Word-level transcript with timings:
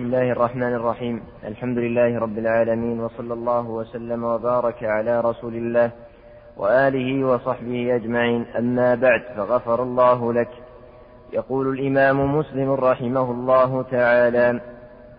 بسم 0.00 0.08
الله 0.08 0.32
الرحمن 0.32 0.74
الرحيم. 0.74 1.20
الحمد 1.44 1.78
لله 1.78 2.18
رب 2.18 2.38
العالمين 2.38 3.00
وصلى 3.00 3.34
الله 3.34 3.68
وسلم 3.68 4.24
وبارك 4.24 4.84
على 4.84 5.20
رسول 5.20 5.54
الله 5.54 5.90
وآله 6.56 7.24
وصحبه 7.24 7.96
أجمعين. 7.96 8.46
أما 8.58 8.94
بعد 8.94 9.22
فغفر 9.36 9.82
الله 9.82 10.32
لك. 10.32 10.48
يقول 11.32 11.78
الإمام 11.78 12.36
مسلم 12.36 12.70
رحمه 12.70 13.30
الله 13.30 13.82
تعالى 13.82 14.60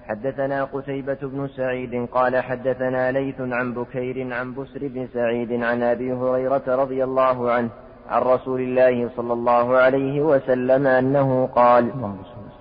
حدثنا 0.07 0.63
قتيبة 0.63 1.17
بن 1.21 1.47
سعيد 1.47 2.07
قال 2.11 2.43
حدثنا 2.43 3.11
ليث 3.11 3.41
عن 3.41 3.73
بكير 3.73 4.33
عن 4.33 4.53
بسر 4.53 4.79
بن 4.81 5.07
سعيد 5.13 5.63
عن 5.63 5.83
أبي 5.83 6.13
هريرة 6.13 6.63
رضي 6.67 7.03
الله 7.03 7.51
عنه 7.51 7.69
عن 8.09 8.21
رسول 8.21 8.61
الله 8.61 9.09
صلى 9.15 9.33
الله 9.33 9.77
عليه 9.77 10.21
وسلم 10.21 10.87
أنه 10.87 11.49
قال 11.55 11.91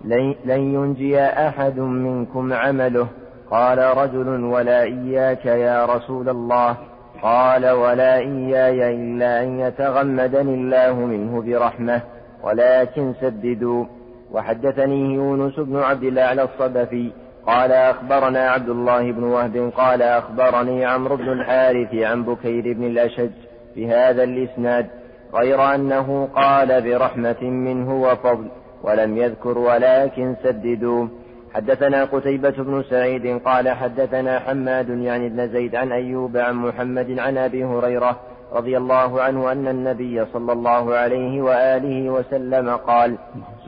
لن 0.05 0.35
ينجي 0.45 1.21
أحد 1.21 1.79
منكم 1.79 2.53
عمله. 2.53 3.07
قال 3.51 3.79
رجل 3.79 4.45
ولا 4.45 4.83
إياك 4.83 5.47
يا 5.47 5.87
رسول 5.87 6.29
الله. 6.29 6.77
قال 7.23 7.71
ولا 7.71 8.17
إياي 8.17 8.95
إلا 8.95 9.43
أن 9.43 9.61
يتغمدني 9.61 10.55
الله 10.55 10.95
منه 10.95 11.43
برحمة. 11.43 12.01
ولكن 12.43 13.15
سددوا. 13.21 13.85
وحدثني 14.33 15.15
يونس 15.15 15.61
بن 15.61 15.77
عبد 15.77 16.03
الأعلى 16.03 16.43
الصدفي. 16.43 17.11
قال 17.47 17.73
أخبرنا 17.73 18.51
عبد 18.51 18.69
الله 18.69 19.13
بن 19.13 19.23
وهب. 19.23 19.73
قال 19.77 20.03
أخبرني 20.03 20.85
عمرو 20.85 21.17
بن 21.17 21.29
الحارث 21.29 21.95
عن 21.95 22.23
بكير 22.25 22.73
بن 22.73 22.85
الأشج 22.85 23.31
بهذا 23.77 24.23
الإسناد 24.23 24.87
غير 25.35 25.75
أنه 25.75 26.29
قال 26.35 26.83
برحمة 26.83 27.43
منه 27.43 28.03
وفضل. 28.03 28.60
ولم 28.83 29.17
يذكر 29.17 29.59
ولكن 29.59 30.37
سددوا. 30.43 31.07
حدثنا 31.55 32.05
قتيبة 32.05 32.51
بن 32.51 32.83
سعيد 32.83 33.41
قال 33.45 33.69
حدثنا 33.69 34.39
حماد 34.39 34.89
يعني 34.89 35.29
بن 35.29 35.49
زيد 35.49 35.75
عن 35.75 35.93
أيوب 35.93 36.37
عن 36.37 36.55
محمد 36.55 37.19
عن 37.19 37.39
أبي 37.39 37.65
هريرة 37.65 38.21
رضي 38.53 38.77
الله 38.77 39.23
عنه 39.23 39.53
أن 39.53 39.69
النبي 39.69 40.25
صلى 40.33 40.53
الله 40.53 40.95
عليه 40.95 41.43
وآله 41.43 42.11
وسلم 42.11 42.71
قال 42.71 43.19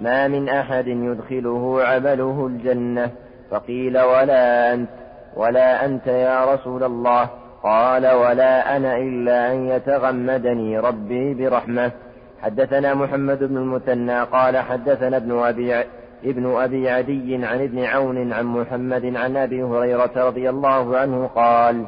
ما 0.00 0.28
من 0.28 0.48
أحد 0.48 0.86
يدخله 0.86 1.84
عمله 1.84 2.46
الجنة. 2.46 3.10
فقيل 3.50 3.98
ولا 3.98 4.74
أنت. 4.74 4.88
ولا 5.36 5.84
أنت 5.84 6.06
يا 6.06 6.54
رسول 6.54 6.84
الله. 6.84 7.28
قال 7.62 8.06
ولا 8.06 8.76
أنا 8.76 8.96
إلا 8.96 9.52
أن 9.52 9.66
يتغمدني 9.66 10.78
ربي 10.78 11.34
برحمة. 11.34 11.90
حدثنا 12.42 12.94
محمد 12.94 13.44
بن 13.44 13.56
المثنى 13.56 14.22
قال 14.22 14.58
حدثنا 14.58 15.16
ابن 15.16 15.38
أبي 15.38 15.74
ابن 16.24 16.56
أبي 16.56 16.90
عدي 16.90 17.46
عن 17.46 17.60
ابن 17.62 17.84
عون 17.84 18.32
عن 18.32 18.44
محمد 18.44 19.16
عن 19.16 19.36
أبي 19.36 19.62
هريرة 19.62 20.10
رضي 20.16 20.50
الله 20.50 20.98
عنه 20.98 21.26
قال 21.26 21.86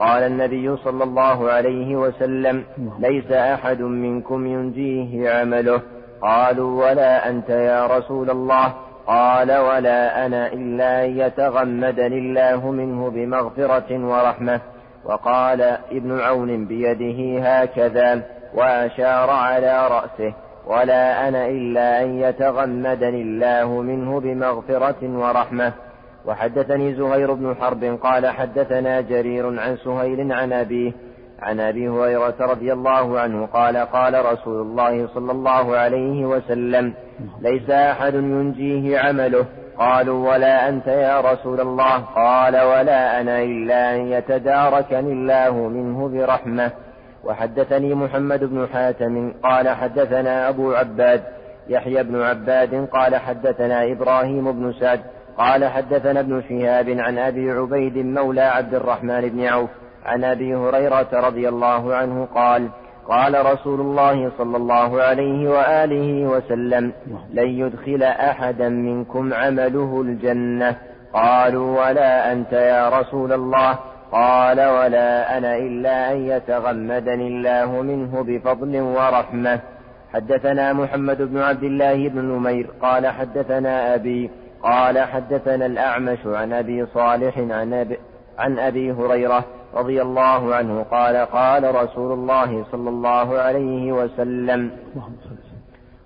قال 0.00 0.22
النبي 0.22 0.76
صلى 0.76 1.04
الله 1.04 1.50
عليه 1.50 1.96
وسلم 1.96 2.64
ليس 2.98 3.32
أحد 3.32 3.80
منكم 3.82 4.46
ينجيه 4.46 5.30
عمله. 5.30 5.80
قالوا 6.22 6.84
ولا 6.84 7.28
أنت 7.28 7.50
يا 7.50 7.86
رسول 7.86 8.30
الله؟ 8.30 8.74
قال 9.06 9.52
ولا 9.52 10.26
أنا 10.26 10.52
إلا 10.52 11.04
أن 11.04 11.18
يتغمدني 11.18 12.18
الله 12.18 12.70
منه 12.70 13.10
بمغفرة 13.10 14.06
ورحمة. 14.06 14.60
وقال 15.04 15.62
ابن 15.92 16.20
عون 16.20 16.64
بيده 16.64 17.40
هكذا. 17.42 18.22
وأشار 18.56 19.30
على 19.30 19.88
رأسه 19.88 20.34
ولا 20.66 21.28
أنا 21.28 21.46
إلا 21.46 22.02
أن 22.02 22.18
يتغمدني 22.18 23.22
الله 23.22 23.82
منه 23.82 24.20
بمغفرة 24.20 25.02
ورحمة. 25.02 25.72
وحدثني 26.26 26.94
زهير 26.94 27.32
بن 27.32 27.56
حرب 27.60 27.98
قال 28.02 28.26
حدثنا 28.26 29.00
جرير 29.00 29.60
عن 29.60 29.76
سهيل 29.76 30.32
عن 30.32 30.52
أبيه 30.52 30.92
عن 31.42 31.60
أبي 31.60 31.88
هريرة 31.88 32.34
رضي 32.40 32.72
الله 32.72 33.20
عنه 33.20 33.46
قال 33.46 33.76
قال 33.76 34.24
رسول 34.32 34.60
الله 34.60 35.06
صلى 35.06 35.32
الله 35.32 35.76
عليه 35.76 36.26
وسلم 36.26 36.94
ليس 37.40 37.70
أحد 37.70 38.14
ينجيه 38.14 38.98
عمله. 38.98 39.46
قالوا 39.78 40.30
ولا 40.32 40.68
أنت 40.68 40.86
يا 40.86 41.20
رسول 41.20 41.60
الله. 41.60 41.96
قال 42.14 42.60
ولا 42.60 43.20
أنا 43.20 43.42
إلا 43.42 43.94
أن 43.94 44.00
يتداركني 44.00 45.12
الله 45.12 45.68
منه 45.68 46.08
برحمة. 46.08 46.70
وحدثني 47.26 47.94
محمد 47.94 48.44
بن 48.44 48.68
حاتم 48.72 49.32
قال 49.42 49.68
حدثنا 49.68 50.48
أبو 50.48 50.72
عباد 50.72 51.22
يحيى 51.68 52.02
بن 52.02 52.22
عباد 52.22 52.88
قال 52.92 53.16
حدثنا 53.16 53.92
إبراهيم 53.92 54.52
بن 54.52 54.72
سعد 54.72 55.00
قال 55.38 55.64
حدثنا 55.64 56.20
ابن 56.20 56.42
شهاب 56.48 56.88
عن 56.88 57.18
أبي 57.18 57.50
عبيد 57.50 57.96
مولى 57.98 58.40
عبد 58.40 58.74
الرحمن 58.74 59.20
بن 59.28 59.44
عوف 59.44 59.70
عن 60.04 60.24
أبي 60.24 60.54
هريرة 60.54 61.08
رضي 61.12 61.48
الله 61.48 61.94
عنه 61.94 62.28
قال 62.34 62.68
قال 63.08 63.46
رسول 63.46 63.80
الله 63.80 64.32
صلى 64.38 64.56
الله 64.56 65.02
عليه 65.02 65.48
وآله 65.48 66.26
وسلم 66.26 66.92
لن 67.32 67.48
يدخل 67.48 68.02
أحدا 68.02 68.68
منكم 68.68 69.34
عمله 69.34 70.00
الجنة. 70.00 70.76
قالوا 71.12 71.80
ولا 71.80 72.32
أنت 72.32 72.52
يا 72.52 72.88
رسول 72.88 73.32
الله. 73.32 73.78
قال 74.16 74.60
ولا 74.60 75.38
أنا 75.38 75.56
إلا 75.56 76.12
أن 76.12 76.16
يتغمدني 76.16 77.28
الله 77.28 77.82
منه 77.82 78.22
بفضل 78.22 78.80
ورحمة. 78.80 79.60
حدثنا 80.14 80.72
محمد 80.72 81.22
بن 81.22 81.38
عبد 81.38 81.62
الله 81.62 82.08
بن 82.08 82.24
نمير 82.24 82.70
قال 82.82 83.06
حدثنا 83.06 83.94
أبي 83.94 84.30
قال 84.62 84.98
حدثنا 84.98 85.66
الأعمش 85.66 86.18
عن 86.26 86.52
أبي 86.52 86.86
صالح 86.86 87.38
عن 87.38 87.72
أبي, 87.72 87.98
عن 88.38 88.58
أبي 88.58 88.92
هريرة 88.92 89.44
رضي 89.74 90.02
الله 90.02 90.54
عنه 90.54 90.82
قال 90.82 91.16
قال 91.16 91.74
رسول 91.74 92.12
الله 92.12 92.64
صلى 92.72 92.88
الله 92.90 93.38
عليه 93.38 93.92
وسلم 93.92 94.70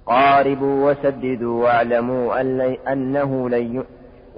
قاربوا 0.07 0.91
وسددوا 0.91 1.65
واعلموا 1.65 2.41
أن 2.41 2.61
أنه 2.89 3.49
لن 3.49 3.85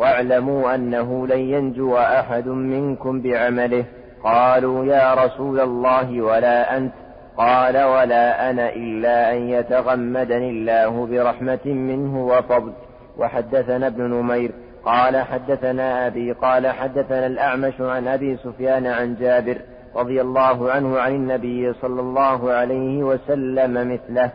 واعلموا 0.02 0.74
أنه 0.74 1.26
لن 1.26 1.38
ينجو 1.38 1.96
أحد 1.96 2.48
منكم 2.48 3.20
بعمله. 3.20 3.84
قالوا 4.24 4.84
يا 4.84 5.14
رسول 5.14 5.60
الله 5.60 6.22
ولا 6.22 6.76
أنت؟ 6.76 6.92
قال 7.36 7.76
ولا 7.82 8.50
أنا 8.50 8.68
إلا 8.68 9.32
أن 9.32 9.36
يتغمدني 9.36 10.50
الله 10.50 11.06
برحمة 11.06 11.66
منه 11.66 12.26
وفضل. 12.26 12.72
وحدثنا 13.18 13.86
ابن 13.86 14.02
نمير 14.02 14.50
قال 14.84 15.16
حدثنا 15.16 16.06
أبي 16.06 16.32
قال 16.32 16.66
حدثنا 16.66 17.26
الأعمش 17.26 17.80
عن 17.80 18.08
أبي 18.08 18.36
سفيان 18.36 18.86
عن 18.86 19.16
جابر 19.20 19.56
رضي 19.96 20.20
الله 20.20 20.70
عنه 20.70 20.98
عن 20.98 21.12
النبي 21.14 21.72
صلى 21.72 22.00
الله 22.00 22.52
عليه 22.52 23.02
وسلم 23.02 23.92
مثله. 23.92 24.30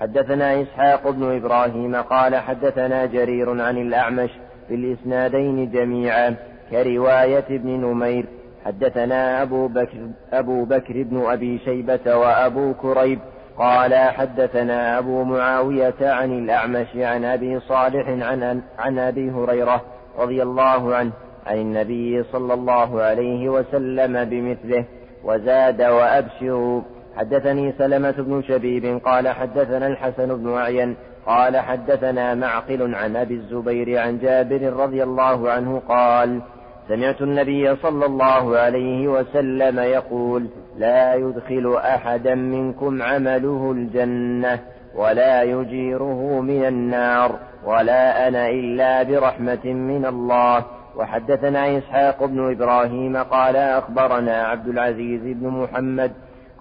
حدثنا 0.00 0.62
إسحاق 0.62 1.10
بن 1.10 1.36
إبراهيم 1.36 1.96
قال 1.96 2.36
حدثنا 2.36 3.06
جرير 3.06 3.62
عن 3.62 3.78
الأعمش 3.78 4.30
في 4.68 4.74
الإسنادين 4.74 5.70
جميعا 5.70 6.36
كرواية 6.70 7.44
ابن 7.50 7.70
نمير 7.70 8.26
حدثنا 8.64 9.42
أبو 9.42 9.68
بكر, 9.68 9.98
أبو 10.32 10.64
بكر 10.64 11.02
بن 11.02 11.24
أبي 11.26 11.58
شيبة 11.58 12.16
وأبو 12.16 12.74
كريب 12.74 13.18
قال 13.58 13.94
حدثنا 13.94 14.98
أبو 14.98 15.24
معاوية 15.24 15.94
عن 16.00 16.38
الأعمش 16.38 16.86
عن 16.96 17.24
أبي 17.24 17.60
صالح 17.60 18.08
عن, 18.08 18.62
عن 18.78 18.98
أبي 18.98 19.30
هريرة 19.30 19.82
رضي 20.18 20.42
الله 20.42 20.94
عنه 20.94 21.12
عن 21.46 21.56
النبي 21.56 22.22
صلى 22.22 22.54
الله 22.54 23.02
عليه 23.02 23.48
وسلم 23.48 24.24
بمثله 24.24 24.84
وزاد 25.24 25.82
وأبشروا. 25.82 26.82
حدثني 27.16 27.72
سلمة 27.72 28.10
بن 28.10 28.42
شبيب 28.42 29.00
قال 29.04 29.28
حدثنا 29.28 29.86
الحسن 29.86 30.36
بن 30.36 30.54
أعين 30.54 30.96
قال 31.28 31.56
حدثنا 31.56 32.34
معقل 32.34 32.94
عن 32.94 33.16
أبي 33.16 33.34
الزبير 33.34 33.98
عن 33.98 34.18
جابر 34.18 34.72
رضي 34.72 35.02
الله 35.02 35.50
عنه 35.50 35.82
قال 35.88 36.40
سمعت 36.88 37.22
النبي 37.22 37.76
صلى 37.76 38.06
الله 38.06 38.58
عليه 38.58 39.08
وسلم 39.08 39.78
يقول 39.78 40.46
لا 40.78 41.14
يدخل 41.14 41.76
أحدا 41.76 42.34
منكم 42.34 43.02
عمله 43.02 43.72
الجنة 43.72 44.58
ولا 44.94 45.42
يجيره 45.42 46.40
من 46.40 46.64
النار 46.64 47.38
ولا 47.64 48.28
أنا 48.28 48.48
إلا 48.48 49.02
برحمة 49.02 49.64
من 49.64 50.06
الله. 50.06 50.64
وحدثنا 50.96 51.78
إسحاق 51.78 52.24
بن 52.24 52.50
إبراهيم 52.50 53.16
قال 53.16 53.56
أخبرنا 53.56 54.42
عبد 54.42 54.68
العزيز 54.68 55.20
بن 55.24 55.48
محمد 55.48 56.12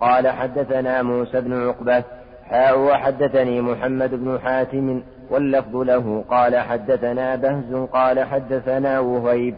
قال 0.01 0.27
حدثنا 0.27 1.01
موسى 1.01 1.41
بن 1.41 1.67
عقبة 1.67 2.03
حاء 2.49 2.79
وحدثني 2.79 3.61
محمد 3.61 4.15
بن 4.15 4.39
حاتم 4.39 5.01
واللفظ 5.31 5.75
له 5.75 6.23
قال 6.29 6.57
حدثنا 6.57 7.35
بهز 7.35 7.75
قال 7.93 8.23
حدثنا 8.23 8.99
وهيب 8.99 9.55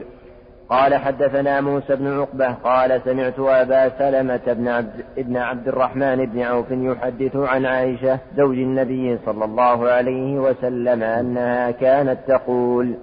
قال 0.69 0.95
حدثنا 0.95 1.61
موسى 1.61 1.95
بن 1.95 2.19
عقبة 2.19 2.53
قال 2.53 3.01
سمعت 3.05 3.39
أبا 3.39 3.89
سلمة 3.89 4.53
بن 4.53 4.67
عبد, 4.67 5.05
ابن 5.17 5.37
عبد 5.37 5.67
الرحمن 5.67 6.25
بن 6.25 6.41
عوف 6.41 6.71
يحدث 6.71 7.35
عن 7.35 7.65
عائشة 7.65 8.19
زوج 8.37 8.57
النبي 8.57 9.17
صلى 9.25 9.45
الله 9.45 9.89
عليه 9.89 10.39
وسلم 10.39 11.03
أنها 11.03 11.71
كانت 11.71 12.17
تقول 12.27 12.95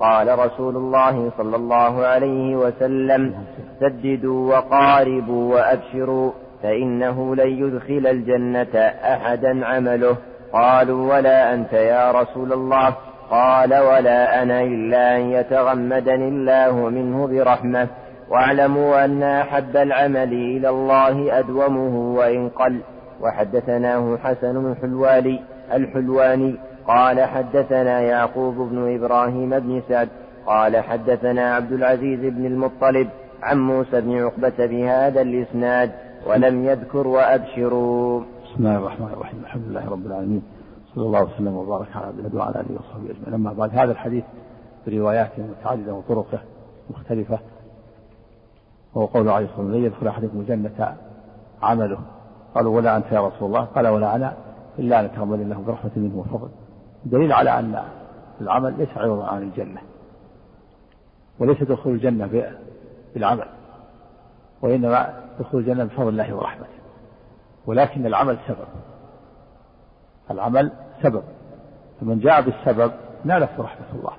قال 0.00 0.38
رسول 0.38 0.76
الله 0.76 1.32
صلى 1.38 1.56
الله 1.56 2.06
عليه 2.06 2.56
وسلم 2.56 3.34
سددوا 3.80 4.56
وقاربوا 4.56 5.54
وأبشروا. 5.54 6.32
فإنه 6.64 7.36
لن 7.36 7.48
يدخل 7.48 8.06
الجنة 8.06 8.78
أحدا 9.04 9.66
عمله. 9.66 10.16
قالوا 10.52 11.14
ولا 11.14 11.54
أنت 11.54 11.72
يا 11.72 12.12
رسول 12.12 12.52
الله؟ 12.52 12.94
قال 13.30 13.74
ولا 13.74 14.42
أنا 14.42 14.62
إلا 14.62 15.16
أن 15.16 15.20
يتغمدني 15.20 16.28
الله 16.28 16.88
منه 16.88 17.26
برحمة. 17.26 17.88
واعلموا 18.30 19.04
أن 19.04 19.22
أحب 19.22 19.76
العمل 19.76 20.32
إلى 20.32 20.68
الله 20.68 21.38
أدومه 21.38 22.16
وإن 22.16 22.48
قل. 22.48 22.80
وحدثناه 23.20 24.18
حسن 24.24 24.72
الحلواني 24.72 25.40
الحلواني. 25.74 26.54
قال 26.88 27.20
حدثنا 27.20 28.00
يعقوب 28.00 28.54
بن 28.54 28.94
إبراهيم 28.94 29.58
بن 29.58 29.82
سعد. 29.88 30.08
قال 30.46 30.76
حدثنا 30.76 31.54
عبد 31.54 31.72
العزيز 31.72 32.20
بن 32.20 32.46
المطلب 32.46 33.08
عن 33.42 33.58
موسى 33.58 34.00
بن 34.00 34.22
عقبة 34.22 34.66
بهذا 34.66 35.20
الإسناد. 35.20 35.90
ولم 36.26 36.64
يذكر 36.64 37.06
وأبشروا. 37.06 38.20
بسم 38.20 38.54
الله 38.58 38.76
الرحمن 38.76 39.06
الرحيم. 39.06 39.40
الحمد 39.40 39.62
لله 39.68 39.90
رب 39.90 40.06
العالمين. 40.06 40.42
صلى 40.94 41.06
الله 41.06 41.22
وسلم 41.22 41.56
وبارك 41.56 41.96
على 41.96 42.06
عبده 42.06 42.38
وعلى 42.38 42.60
آله 42.60 42.74
وصحبه 42.74 43.10
أجمعين. 43.10 43.34
أما 43.34 43.52
بعد 43.52 43.70
هذا 43.70 43.92
الحديث 43.92 44.24
برواياته 44.86 45.42
متعددة 45.42 45.94
وطرقة 45.94 46.38
مختلفة. 46.90 47.38
وهو 48.94 49.06
قول 49.06 49.28
عليه 49.28 49.46
الصلاة 49.46 49.60
والسلام 49.60 49.80
لن 49.80 49.84
يدخل 49.84 50.08
أحدكم 50.08 50.40
الجنة 50.40 50.96
عمله. 51.62 51.98
قالوا 52.54 52.76
ولا 52.76 52.96
أنت 52.96 53.12
يا 53.12 53.26
رسول 53.26 53.48
الله. 53.48 53.64
قال 53.64 53.86
ولا 53.88 54.14
أنا 54.16 54.36
إلا 54.78 55.00
أن 55.00 55.04
اتقبل 55.04 55.40
الله 55.40 55.62
برحمه 55.66 55.92
منه 55.96 56.18
وفضل. 56.18 56.48
دليل 57.04 57.32
على 57.32 57.58
أن 57.58 57.82
العمل 58.40 58.74
ليس 58.78 58.88
عوضا 58.96 59.26
عن 59.26 59.42
الجنة 59.42 59.80
وليس 61.38 61.62
دخول 61.62 61.92
الجنة 61.92 62.50
بالعمل. 63.14 63.46
وإنما 64.62 65.20
دخول 65.40 65.60
الجنة 65.60 65.84
بفضل 65.84 66.08
الله 66.08 66.34
ورحمته. 66.34 66.68
ولكن 67.66 68.06
العمل 68.06 68.38
سبب. 68.48 68.66
العمل 70.30 70.72
سبب. 71.02 71.22
فمن 72.00 72.18
جاء 72.18 72.40
بالسبب 72.40 72.92
نالته 73.24 73.62
رحمة 73.62 73.86
الله. 73.94 74.12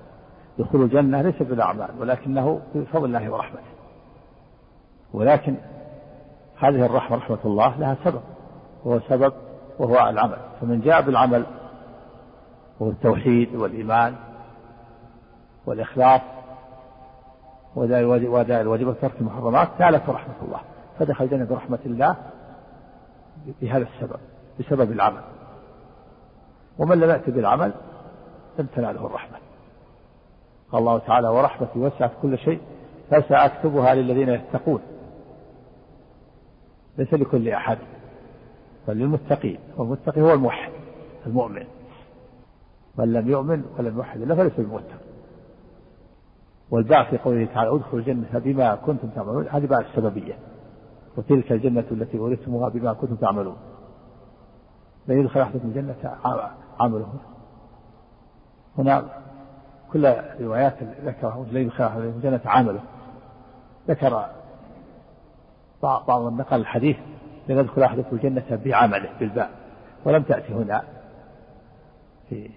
دخول 0.60 0.82
الجنة 0.82 1.22
ليس 1.22 1.44
بالأعمال 1.44 1.90
ولكنه 2.00 2.62
بفضل 2.76 3.06
الله 3.06 3.30
ورحمته. 3.30 3.76
ولكن 5.14 5.56
هذه 6.58 6.86
الرحمة 6.86 7.18
رحمة 7.18 7.40
الله 7.46 7.80
لها 7.80 7.98
سبب. 8.04 8.22
وهو 8.84 9.00
سبب 9.00 9.34
وهو 9.80 10.10
العمل. 10.10 10.38
فمن 10.62 10.82
جاء 10.82 11.02
بالعمل 11.02 11.46
وهو 12.80 12.92
التوحيد 12.92 13.56
والإيمان 13.56 14.16
والإخلاص 15.66 16.22
وأداء 17.75 18.62
الواجب 18.62 18.88
وترك 18.88 19.12
المحرمات 19.22 19.69
نالته 19.80 20.12
رحمة 20.12 20.36
الله. 20.42 20.60
فدخل 21.00 21.25
الجنة 21.25 21.45
برحمة 21.45 21.80
الله 21.86 22.16
بهذا 23.62 23.83
السبب 23.83 24.19
بسبب 24.60 24.92
العمل. 24.92 25.22
ومن 26.77 27.00
لم 27.00 27.10
يأت 27.10 27.30
بالعمل 27.30 27.74
لم 28.60 28.66
تناله 28.66 29.06
الرحمة. 29.06 29.38
قال 30.72 30.80
الله 30.80 30.98
تعالى 30.98 31.27
ورحمتي 31.27 31.80
وسعت 31.80 32.12
كل 32.22 32.38
شيء 32.38 32.62
فسأكتبها 33.12 33.95
للذين 33.95 34.30
يتقون. 34.30 34.81
ليس 36.98 37.13
لكل 37.13 37.50
أحد 37.50 37.77
بل 38.88 38.94
للمتقين. 38.98 39.60
والمتقي 39.77 40.22
هو 40.22 40.33
الموحد 40.33 40.72
المؤمن. 41.27 41.66
من 42.98 43.13
لم 43.13 43.30
يؤمن 43.30 43.63
ولم 43.77 43.98
يوحد 43.98 44.22
الله 44.22 44.36
فليس 44.36 44.54
بمتقي 44.57 45.05
والباء 46.70 47.04
في 47.04 47.18
قوله 47.18 47.46
تعالى 47.46 47.76
ادخلوا 47.76 48.00
الجنة 48.00 48.28
بما 48.34 48.76
كنتم 48.76 49.08
تعملون. 49.08 49.48
هذه 49.50 49.66
باء 49.66 49.82
السببية. 49.82 50.38
وتلك 51.18 51.52
الجنة 51.52 51.86
التي 51.92 52.18
أورثتموها 52.18 52.70
بما 52.70 52.94
كنتم 52.94 53.16
تعملون. 53.16 53.58
لن 55.08 55.20
يدخل 55.20 55.40
أحدكم 55.40 55.68
الجنة 55.68 56.18
عمله. 56.80 57.14
هنا 58.78 59.06
كل 59.92 60.14
روايات 60.42 60.84
ذكرها 61.04 61.46
لن 61.52 61.58
يدخل 61.58 61.84
أحدكم 61.84 62.18
الجنة 62.18 62.42
عمله. 62.46 62.82
ذكر 63.88 64.30
بعض 65.84 66.22
من 66.22 66.38
نقل 66.38 66.60
الحديث 66.60 66.98
لن 67.50 67.58
يدخل 67.58 67.84
أحدكم 67.84 68.16
الجنة 68.16 68.62
بعمله 68.66 69.10
بالباء. 69.20 69.52
ولم 70.06 70.24
تأتي 70.24 70.54
هنا 70.54 70.84
في 72.30 72.50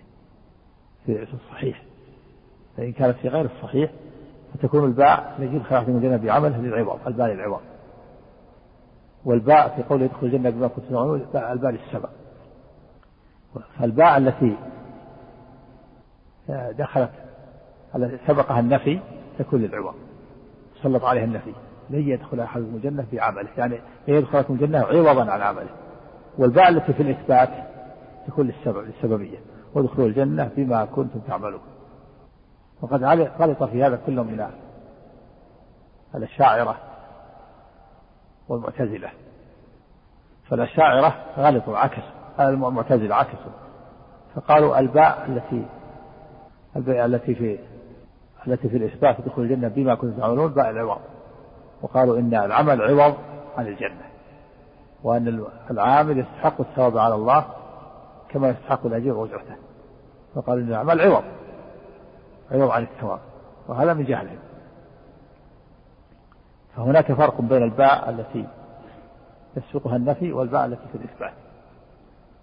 في 1.06 1.34
الصحيح. 1.34 1.87
فإن 2.78 2.92
كانت 2.92 3.16
في 3.16 3.28
غير 3.28 3.44
الصحيح 3.44 3.90
فتكون 4.54 4.84
الباء 4.84 5.34
الذي 5.38 5.56
يدخل 5.56 5.76
أحدكم 5.76 5.96
الجنة 5.96 6.16
بعمله 6.16 6.58
للعوض 6.58 6.98
الباء 7.06 7.28
للعوض. 7.28 7.60
والباء 9.24 9.76
في 9.76 9.82
قوله 9.82 10.04
يدخل 10.04 10.26
الجنة 10.26 10.50
بما 10.50 10.68
كنتم 10.68 10.88
تعملون 10.88 11.26
الباء 11.34 11.70
للسبب. 11.70 12.08
فالباء 13.78 14.18
التي 14.18 14.56
دخلت 16.78 17.10
التي 17.96 18.18
سبقها 18.26 18.60
النفي 18.60 19.00
تكون 19.38 19.60
للعوض. 19.60 19.94
سلط 20.82 21.04
عليها 21.04 21.24
النفي. 21.24 21.52
لن 21.90 22.08
يدخل 22.08 22.40
احدكم 22.40 22.74
الجنة 22.74 23.06
بعمله 23.12 23.48
يعني 23.58 23.80
لن 24.08 24.14
يدخلكم 24.14 24.54
الجنة 24.54 24.78
عوضا 24.78 25.30
عن 25.30 25.40
عمله. 25.40 25.70
والباء 26.38 26.68
التي 26.68 26.92
في 26.92 27.02
الإثبات 27.02 27.48
تكون 28.26 28.46
للسبب 28.46 28.84
للسببية. 28.84 29.38
وادخلوا 29.74 30.06
الجنة 30.06 30.50
بما 30.56 30.84
كنتم 30.84 31.18
تعملون. 31.18 31.60
وقد 32.82 33.04
غلط 33.40 33.62
في 33.62 33.84
هذا 33.84 33.98
كل 34.06 34.16
من 34.16 34.46
الأشاعرة 36.14 36.76
والمعتزلة. 38.48 39.10
فالأشاعرة 40.48 41.14
غلطوا 41.38 41.78
عكسوا 41.78 42.18
المعتزلة 42.40 43.14
عكسوا. 43.14 43.52
فقالوا 44.34 44.78
الباء 44.78 45.26
التي 45.28 45.66
الباء 46.76 47.06
التي 47.06 47.34
في 47.34 47.58
التي 48.46 48.68
في 48.68 48.76
الإثبات 48.76 49.20
دخول 49.20 49.44
الجنة 49.44 49.68
بما 49.68 49.94
كنتم 49.94 50.20
تعملون 50.20 50.52
باء 50.52 50.70
العوض. 50.70 51.00
وقالوا 51.82 52.18
إن 52.18 52.34
العمل 52.34 52.82
عوض 52.82 53.14
عن 53.56 53.66
الجنة 53.66 54.08
وأن 55.02 55.44
العامل 55.70 56.18
يستحق 56.18 56.60
الثواب 56.60 56.98
على 56.98 57.14
الله 57.14 57.44
كما 58.28 58.48
يستحق 58.48 58.86
الأجير 58.86 59.14
وجهته 59.14 59.56
فقالوا 60.34 60.62
إن 60.62 60.68
العمل 60.68 61.00
عوض. 61.00 61.24
عوض 62.52 62.70
عن 62.70 62.82
الثواب 62.82 63.20
وهذا 63.68 63.94
من 63.94 64.04
جهلهم 64.04 64.38
فهناك 66.76 67.12
فرق 67.12 67.40
بين 67.40 67.62
الباء 67.62 68.10
التي 68.10 68.46
يسبقها 69.56 69.96
النفي 69.96 70.32
والباء 70.32 70.66
التي 70.66 70.88
في 70.92 70.94
الإثبات. 70.94 71.32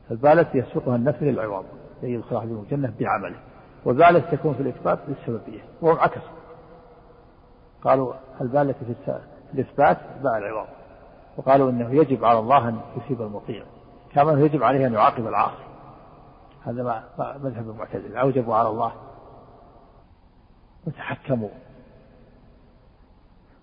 فالباء 0.09 0.33
التي 0.33 0.57
يسبقها 0.57 0.95
النفي 0.95 1.31
للعوض 1.31 1.65
يدخل 2.03 2.35
أحدهم 2.35 2.59
الجنة 2.63 2.93
بعمله. 2.99 3.37
والباء 3.85 4.09
التي 4.09 4.37
تكون 4.37 4.53
في 4.53 4.61
الإثبات 4.61 4.99
للسببية 5.07 5.61
وهم 5.81 5.99
عكسوا 5.99 6.35
قالوا 7.83 8.13
الباء 8.41 8.61
التي 8.61 8.85
في 8.85 9.19
الإثبات 9.53 9.97
باء 10.23 10.37
العوض. 10.37 10.67
وقالوا 11.37 11.69
إنه 11.69 11.91
يجب 11.91 12.25
على 12.25 12.39
الله 12.39 12.69
أن 12.69 12.79
يثيب 12.97 13.21
المطيع 13.21 13.63
كما 14.13 14.31
يجب 14.31 14.63
عليه 14.63 14.87
أن 14.87 14.93
يعاقب 14.93 15.27
العاصي. 15.27 15.65
هذا 16.65 16.83
ما 16.83 17.03
مذهب 17.43 17.69
المعتزلة 17.69 18.21
أوجبوا 18.21 18.55
على 18.55 18.69
الله 18.69 18.91
وتحكموا. 20.87 21.49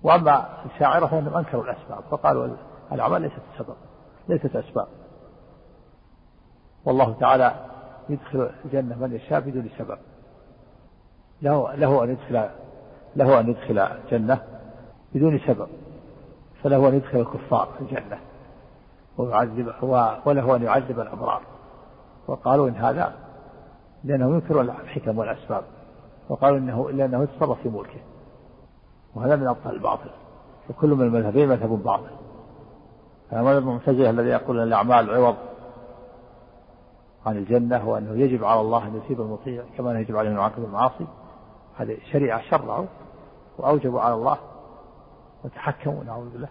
وأما 0.03 0.65
الشاعرة 0.67 1.07
فإنهم 1.07 1.37
أنكروا 1.37 1.65
الأسباب 1.65 2.01
فقالوا 2.11 2.57
الأعمال 2.93 3.23
ليست 3.23 3.43
سبب 3.59 3.75
ليست 4.29 4.57
أسباب. 4.57 4.89
والله 6.85 7.13
تعالى 7.21 7.55
يدخل 8.09 8.51
الجنة 8.65 8.97
من 8.97 9.13
يشاء 9.13 9.41
بدون 9.41 9.71
سبب. 9.79 9.99
له 11.43 11.75
له 11.75 12.05
أن 12.05 12.11
يدخل 12.11 12.49
له 13.17 13.41
أن 13.41 13.49
يدخل 13.51 13.79
الجنة 13.79 14.43
بدون 15.15 15.39
سبب. 15.39 15.69
فله 16.63 16.89
أن 16.89 16.95
يدخل 16.95 17.21
الكفار 17.21 17.69
الجنة. 17.81 18.19
ويعذب 19.19 19.73
وله 20.27 20.57
أن 20.57 20.63
يعذب 20.63 21.01
الأبرار. 21.01 21.43
وقالوا 22.27 22.69
إن 22.69 22.75
هذا 22.75 23.15
لأنه 24.05 24.35
ينكر 24.35 24.61
الحكم 24.61 25.19
والأسباب. 25.19 25.65
وقالوا 26.33 26.59
إنه 26.59 26.91
لأنه 26.91 27.23
يتصرف 27.23 27.63
في 27.63 27.69
ملكه. 27.69 28.01
وهذا 29.15 29.37
من 29.37 29.47
أبطال 29.47 29.75
الباطل. 29.75 30.11
وكل 30.71 30.89
من 30.89 31.03
المذهبين 31.03 31.49
مذهب 31.49 31.69
باطل. 31.69 32.11
فمذهب 33.31 33.59
المعتزلة 33.59 34.11
الذي 34.11 34.29
يقول 34.29 34.59
أن 34.59 34.69
الأعمال 34.69 35.11
عوض 35.11 35.37
عن 37.27 37.37
الجنة 37.37 37.89
وأنه 37.89 38.13
يجب 38.13 38.45
على 38.45 38.61
الله 38.61 38.87
أن 38.87 38.97
يثيب 38.97 39.21
المطيع 39.21 39.65
كما 39.77 39.91
أنه 39.91 39.99
يجب 39.99 40.17
عليه 40.17 40.31
أن 40.31 40.35
يعاقب 40.35 40.65
المعاصي. 40.65 41.07
هذه 41.77 41.99
شريعة 42.13 42.43
شرعوا 42.51 42.87
وأوجبوا 43.59 44.01
على 44.01 44.15
الله 44.15 44.39
وتحكموا 45.45 46.05
نعوذ 46.05 46.31
بالله. 46.31 46.49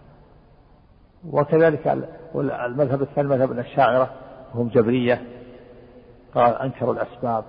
وكذلك 1.30 2.08
المذهب 2.34 3.02
الثاني 3.02 3.28
مذهب 3.28 3.58
الشاعرة 3.58 4.10
وهم 4.54 4.68
جبرية. 4.68 5.22
قال 6.34 6.54
أنكروا 6.54 6.94
الأسباب 6.94 7.44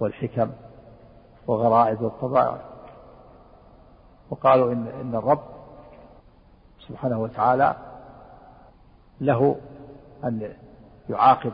والحكم. 0.00 0.50
وغرائز 1.46 2.02
والطبائع 2.02 2.58
وقالوا 4.30 4.72
إن 4.72 4.86
إن 5.00 5.14
الرب 5.14 5.42
سبحانه 6.88 7.18
وتعالى 7.18 7.76
له 9.20 9.56
أن 10.24 10.52
يعاقب 11.10 11.52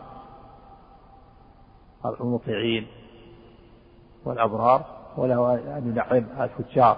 المطيعين 2.04 2.87
والأبرار 4.25 4.84
وله 5.16 5.54
أن 5.54 5.88
ينعم 5.88 6.25
الفجار. 6.40 6.96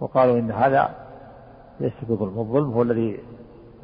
وقالوا 0.00 0.38
إن 0.38 0.50
هذا 0.50 0.94
ليس 1.80 1.92
بظلم 2.02 2.38
الظلم 2.38 2.72
هو 2.72 2.82
الذي 2.82 3.20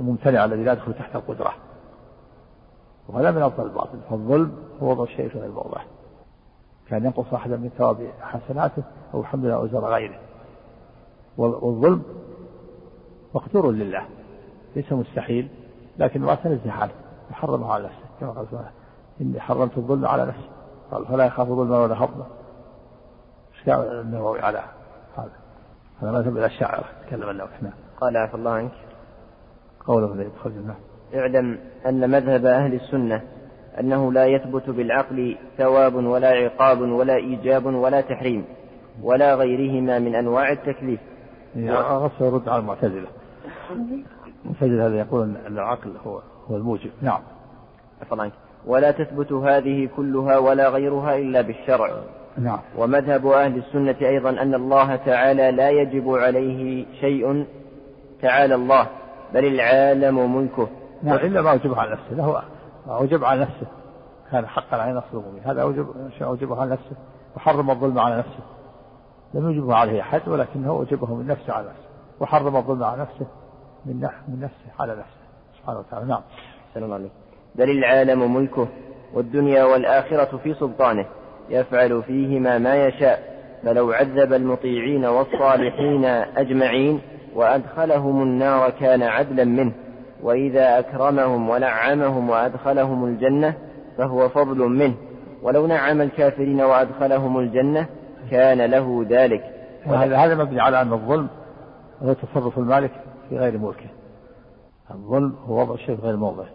الممتنع 0.01 0.45
الذي 0.45 0.65
لا 0.65 0.73
يدخل 0.73 0.95
تحت 0.95 1.17
القدرة. 1.17 1.55
وهذا 3.09 3.31
من 3.31 3.43
أفضل 3.43 3.65
الباطل 3.65 4.01
فالظلم 4.11 4.53
هو 4.83 4.91
وضع 4.91 5.05
الشيء 5.05 5.29
في 5.29 5.39
غير 5.39 5.51
كان 6.91 7.05
ينقص 7.05 7.35
أحدا 7.35 7.57
من 7.57 7.71
ثواب 7.79 8.11
حسناته 8.21 8.83
أو 9.15 9.25
حمل 9.25 9.51
أوزار 9.51 9.85
غيره. 9.85 10.19
والظلم 11.37 12.03
مقدور 13.35 13.71
لله 13.71 14.07
ليس 14.77 14.93
مستحيل 14.93 15.49
لكن 15.99 16.21
ما 16.21 16.35
تنزه 16.35 16.73
عنه 16.73 16.93
يحرمه 17.31 17.73
على 17.73 17.85
نفسه 17.85 18.05
كما 18.21 18.31
قال 18.31 18.47
سبحانه 18.47 18.71
إني 19.21 19.41
حرمت 19.41 19.79
الظلم 19.79 20.07
على 20.07 20.27
نفسي. 20.27 20.49
قال 20.91 21.07
فلا 21.07 21.25
يخاف 21.25 21.49
ظلما 21.49 21.79
ولا 21.79 22.05
هضما 22.05 22.27
إيش 23.55 23.69
النووي 23.69 24.41
على 24.41 24.63
هذا؟ 25.17 25.31
هذا 26.03 26.13
مذهب 26.13 26.37
الأشاعرة 26.37 26.85
تكلم 27.07 27.31
النووي 27.31 27.51
نعم 27.63 27.73
قال 28.01 28.17
عفى 28.17 28.35
الله 28.35 28.51
عنك. 28.51 28.73
قوله 29.87 30.23
يدخل 30.23 30.51
الجنة 30.51 30.75
اعلم 31.15 31.59
أن 31.87 32.11
مذهب 32.11 32.47
أهل 32.47 32.75
السنة 32.75 33.23
أنه 33.81 34.13
لا 34.13 34.27
يثبت 34.27 34.71
بالعقل 34.71 35.37
ثواب 35.59 35.95
ولا 35.95 36.29
عقاب 36.29 36.81
ولا 36.81 37.17
إيجاب 37.17 37.67
ولا 37.67 38.01
تحريم 38.01 38.45
ولا 39.03 39.35
غيرهما 39.35 39.99
من 39.99 40.15
أنواع 40.15 40.53
التكليف. 40.53 41.01
غصب 41.57 42.25
يرد 42.25 42.49
على 42.49 42.61
المعتزلة. 42.61 43.07
المعتزلة 44.45 44.87
هذا 44.87 44.99
يقول 44.99 45.23
أن 45.23 45.53
العقل 45.53 45.93
هو 46.07 46.21
هو 46.51 46.57
الموجب. 46.57 46.91
نعم. 47.03 47.21
عنك. 48.13 48.33
ولا 48.67 48.91
تثبت 48.91 49.33
هذه 49.33 49.89
كلها 49.97 50.39
ولا 50.39 50.69
غيرها 50.69 51.17
إلا 51.17 51.41
بالشرع. 51.41 51.91
نعم. 52.39 52.59
ومذهب 52.77 53.27
أهل 53.27 53.59
السنة 53.59 53.97
أيضا 54.09 54.31
أن 54.31 54.55
الله 54.55 54.97
تعالى 54.97 55.51
لا 55.51 55.71
يجب 55.71 56.11
عليه 56.11 56.87
شيء 57.01 57.47
تعالى 58.23 58.55
الله 58.55 58.87
بل 59.35 59.45
العالم 59.45 60.37
ملكه. 60.37 60.69
نعم 61.03 61.17
إلا 61.17 61.43
ما 61.43 61.51
أوجبه 61.51 61.81
على 61.81 61.93
نفسه 61.93 62.17
له 62.17 62.43
أوجب 62.89 63.25
على 63.25 63.41
نفسه. 63.41 63.67
كان 64.33 64.47
حقا 64.47 64.77
على 64.77 64.93
نصر 64.93 65.07
المؤمن. 65.13 65.41
هذا 65.45 65.63
أوجب 65.63 65.87
أوجبه 66.23 66.61
على 66.61 66.71
نفسه. 66.71 66.97
وحرم 67.37 67.71
الظلم 67.71 67.99
على 67.99 68.19
نفسه. 68.19 68.43
لم 69.35 69.51
يجبه 69.51 69.75
عليه 69.75 70.01
أحد 70.01 70.29
ولكنه 70.29 70.69
أوجبه 70.69 71.15
من 71.15 71.27
نفسه 71.27 71.53
على 71.53 71.67
نفسه. 71.69 71.89
وحرم 72.21 72.57
الظلم 72.57 72.85
على 72.85 73.03
نفسه 73.03 73.27
من 73.87 74.09
من 74.29 74.41
نفسه 74.41 74.81
على 74.81 74.93
نفسه. 74.93 75.19
سبحانه 75.59 75.79
وتعالى. 75.79 76.07
نعم. 76.07 76.21
سلام 76.75 76.93
عليك. 76.93 77.13
بل 77.55 77.71
العالم 77.71 78.35
ملكه 78.35 78.69
والدنيا 79.15 79.65
والآخرة 79.65 80.37
في 80.37 80.55
سلطانه. 80.55 81.07
يفعل 81.49 82.03
فيهما 82.03 82.59
ما 82.59 82.87
يشاء. 82.87 83.39
فلو 83.63 83.93
عذب 83.93 84.33
المطيعين 84.33 85.05
والصالحين 85.07 86.05
أجمعين 86.37 87.01
وأدخلهم 87.35 88.23
النار 88.23 88.71
كان 88.71 89.03
عدلا 89.03 89.45
منه. 89.45 89.73
وإذا 90.23 90.79
أكرمهم 90.79 91.51
ونعمهم 91.51 92.31
وأدخلهم 92.31 93.05
الجنة 93.05 93.55
فهو 93.99 94.29
فضل 94.29 94.59
منه. 94.59 94.95
ولو 95.43 95.67
نعم 95.67 96.01
الكافرين 96.01 96.61
وأدخلهم 96.61 97.39
الجنة 97.39 97.87
كان 98.31 98.71
له 98.71 99.07
ذلك. 99.09 99.55
وهذا 99.87 100.17
هذا 100.17 100.35
مبني 100.35 100.61
على 100.61 100.83
أن 100.83 100.93
الظلم 100.93 101.29
هو 102.03 102.13
تصرف 102.13 102.59
المالك 102.59 102.91
في 103.29 103.39
غير 103.39 103.59
ملكه. 103.59 103.91
الظلم 104.91 105.37
هو 105.47 105.61
وضع 105.61 105.77
في 105.77 105.95
غير 105.95 106.17
موضعه 106.17 106.49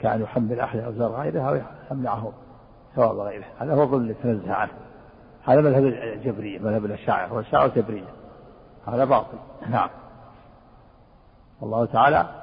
كأن 0.00 0.22
يحمل 0.22 0.60
أحد 0.60 0.78
أوزار 0.78 1.10
غيره 1.10 1.40
أو 1.40 1.60
يمنعه 1.90 2.32
ثواب 2.96 3.18
غيره. 3.18 3.44
هذا 3.58 3.74
هو 3.74 3.82
الظلم 3.82 4.02
اللي 4.02 4.14
تنزه 4.14 4.54
عنه. 4.54 4.72
هذا 5.44 5.60
مذهب 5.60 5.84
الجبرية 5.84 6.58
مذهب 6.58 6.84
الأشاعرة. 6.84 7.32
والأشاعرة 7.34 7.66
الجبرية 7.66 8.08
هذا 8.86 9.04
باطل. 9.04 9.38
نعم. 9.70 9.88
الله 11.62 11.84
تعالى 11.84 12.41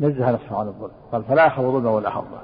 نزه 0.00 0.30
نفسه 0.30 0.58
عن 0.58 0.66
الظلم. 0.66 0.92
قال 1.12 1.24
فلا 1.24 1.46
يخاف 1.46 1.60
ظلما 1.60 1.90
ولا 1.90 2.10
حظا. 2.10 2.42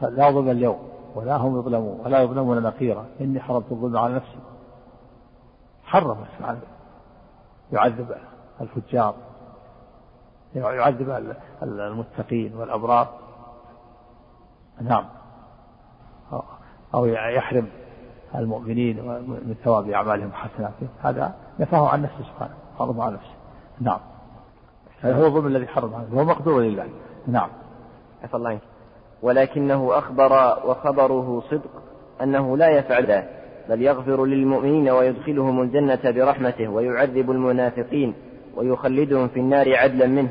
فلا 0.00 0.30
ظلم 0.30 0.50
اليوم 0.50 0.78
ولا 1.14 1.36
هم 1.36 1.58
يظلمون 1.58 2.00
ولا 2.00 2.22
يظلمون 2.22 2.62
نقيرا. 2.62 3.06
إني 3.20 3.40
حرمت 3.40 3.72
الظلم 3.72 3.96
على 3.96 4.14
نفسي. 4.14 4.38
حرم 5.84 6.24
سبحانه 6.38 6.60
يعذب 7.72 8.16
الفجار. 8.60 9.14
يعذب 10.54 11.34
المتقين 11.62 12.56
والأبرار. 12.56 13.08
نعم. 14.80 15.04
أو 16.94 17.06
يحرم 17.06 17.68
المؤمنين 18.34 18.96
من 19.28 19.54
ثواب 19.64 19.88
أعمالهم 19.88 20.28
وحسناتهم 20.28 20.88
هذا 21.02 21.34
نفاه 21.60 21.88
عن 21.88 22.02
نفسه 22.02 22.22
سبحانه. 22.22 22.54
حرم 22.78 23.00
على 23.00 23.14
نفسه. 23.14 23.34
نعم. 23.80 24.00
هو 25.04 25.26
الظلم 25.26 25.46
الذي 25.46 25.66
حرم 25.66 25.94
عنه 25.94 26.20
هو 26.20 26.24
مقدور 26.24 26.62
لله. 26.62 26.86
نعم. 27.26 27.48
عفى 28.24 28.34
الله 28.34 28.50
عنك. 28.50 28.60
ولكنه 29.22 29.98
أخبر 29.98 30.58
وخبره 30.66 31.42
صدق 31.50 31.82
أنه 32.22 32.56
لا 32.56 32.70
يفعل 32.70 33.06
ذلك 33.06 33.30
بل 33.68 33.82
يغفر 33.82 34.24
للمؤمنين 34.24 34.90
ويدخلهم 34.90 35.62
الجنة 35.62 36.10
برحمته 36.10 36.68
ويعذب 36.68 37.30
المنافقين 37.30 38.14
ويخلدهم 38.56 39.28
في 39.28 39.40
النار 39.40 39.76
عدلا 39.76 40.06
منه. 40.06 40.30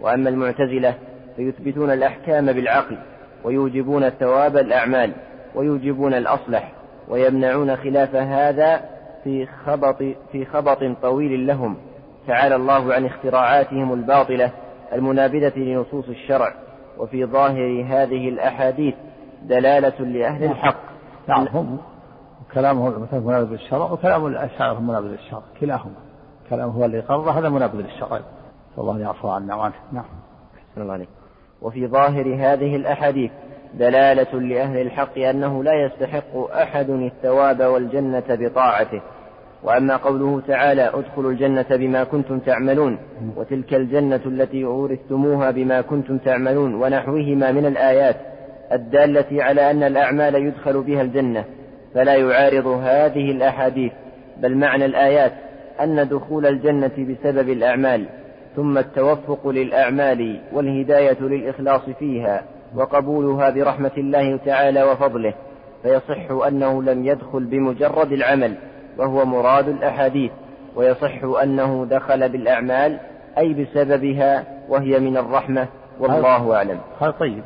وأما 0.00 0.28
المعتزلة 0.28 0.94
فيثبتون 1.36 1.90
الأحكام 1.90 2.46
بالعقل 2.46 2.98
ويوجبون 3.44 4.04
الثواب 4.04 4.56
الأعمال 4.56 5.12
ويوجبون 5.54 6.14
الأصلح 6.14 6.72
ويمنعون 7.08 7.76
خلاف 7.76 8.14
هذا 8.14 8.80
في 9.24 9.46
خبط 9.46 9.96
في 10.32 10.44
خبط 10.44 10.78
طويل 11.02 11.46
لهم. 11.46 11.76
تعالى 12.26 12.56
الله 12.56 12.94
عن 12.94 13.06
اختراعاتهم 13.06 13.92
الباطلة 13.92 14.50
المنابذة 14.92 15.58
لنصوص 15.58 16.08
الشرع 16.08 16.54
وفي 16.98 17.24
ظاهر 17.24 17.84
هذه 17.88 18.28
الأحاديث 18.28 18.94
دلالة 19.42 20.04
لأهل 20.04 20.44
الحق. 20.44 20.76
نعم 21.28 21.48
هم 21.48 21.78
كلامهم 22.54 23.02
مثلا 23.02 23.20
منابذ 23.20 23.52
للشرع 23.52 23.92
وكلام 23.92 24.26
الأشاعرة 24.26 24.80
منابذ 24.80 25.06
للشرع 25.06 25.42
كلاهما. 25.60 25.94
كلام 26.50 26.70
هو 26.70 26.84
اللي 26.84 27.00
قرر 27.00 27.30
هذا 27.30 27.48
منابذ 27.48 27.80
للشرع. 27.80 28.20
الله 28.78 29.00
يعفو 29.00 29.28
عنا 29.28 29.54
وعنه. 29.54 29.74
نعم. 29.92 30.04
أحسن 30.70 30.82
الله 30.82 30.92
عليك 30.92 31.08
وفي 31.62 31.86
ظاهر 31.86 32.34
هذه 32.34 32.76
الأحاديث 32.76 33.30
دلالة 33.74 34.40
لأهل 34.40 34.80
الحق 34.80 35.18
أنه 35.18 35.64
لا 35.64 35.72
يستحق 35.72 36.36
أحد 36.36 36.90
الثواب 36.90 37.62
والجنة 37.62 38.24
بطاعته. 38.28 39.00
وأما 39.66 39.96
قوله 39.96 40.42
تعالى 40.48 40.90
ادخلوا 40.94 41.30
الجنة 41.30 41.66
بما 41.70 42.04
كنتم 42.04 42.38
تعملون 42.38 42.98
وتلك 43.36 43.74
الجنة 43.74 44.20
التي 44.26 44.64
أورثتموها 44.64 45.50
بما 45.50 45.80
كنتم 45.80 46.18
تعملون 46.18 46.74
ونحوهما 46.74 47.52
من 47.52 47.66
الآيات 47.66 48.16
الدالة 48.72 49.42
على 49.44 49.70
أن 49.70 49.82
الأعمال 49.82 50.34
يدخل 50.34 50.82
بها 50.82 51.02
الجنة 51.02 51.44
فلا 51.94 52.14
يعارض 52.14 52.66
هذه 52.66 53.30
الأحاديث 53.30 53.92
بل 54.36 54.56
معنى 54.56 54.84
الآيات 54.84 55.32
أن 55.80 56.08
دخول 56.08 56.46
الجنة 56.46 56.90
بسبب 56.98 57.48
الأعمال 57.48 58.06
ثم 58.56 58.78
التوفق 58.78 59.48
للأعمال 59.48 60.40
والهداية 60.52 61.20
للإخلاص 61.20 61.90
فيها 61.98 62.42
وقبولها 62.76 63.50
برحمة 63.50 63.90
الله 63.98 64.36
تعالى 64.36 64.82
وفضله 64.82 65.34
فيصح 65.82 66.30
أنه 66.46 66.82
لم 66.82 67.06
يدخل 67.06 67.44
بمجرد 67.44 68.12
العمل. 68.12 68.54
وهو 68.98 69.24
مراد 69.24 69.68
الأحاديث 69.68 70.32
ويصح 70.74 71.24
أنه 71.42 71.86
دخل 71.90 72.28
بالأعمال 72.28 73.00
أي 73.38 73.54
بسببها 73.54 74.44
وهي 74.68 75.00
من 75.00 75.16
الرحمة 75.16 75.68
والله 76.00 76.56
أعلم. 76.56 76.80
هذا 77.00 77.10
طيب. 77.10 77.44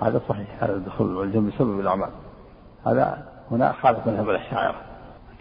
هذا 0.00 0.20
صحيح. 0.28 0.48
هذا 0.60 0.72
الدخول 0.72 1.16
والجنة 1.16 1.50
بسبب 1.50 1.80
الأعمال. 1.80 2.10
هذا 2.86 3.26
هنا 3.50 3.72
خالف 3.72 4.06
مذهب 4.06 4.30
الأشاعرة. 4.30 4.80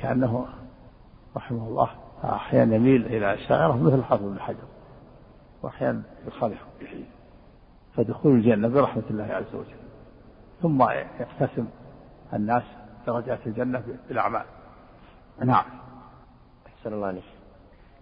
كأنه 0.01 0.45
رحمه 1.37 1.67
الله 1.67 1.89
أحيانا 2.23 2.75
يميل 2.75 3.05
إلى 3.05 3.33
الشاعرة 3.33 3.83
مثل 3.83 4.03
حافظ 4.03 4.23
بن 4.23 4.39
حجر 4.39 4.57
وأحيانا 5.63 6.01
يخالفه. 6.27 6.65
فدخول 7.95 8.31
الجنة 8.31 8.67
برحمة 8.67 9.03
الله 9.09 9.23
عز 9.23 9.55
وجل. 9.55 9.81
ثم 10.61 10.81
يقتسم 10.81 11.65
الناس 12.33 12.63
درجات 13.07 13.39
الجنة 13.47 13.83
بالأعمال. 14.07 14.43
نعم. 15.45 15.63
أحسن 16.67 16.93
الله 16.93 17.07
عليك. 17.07 17.23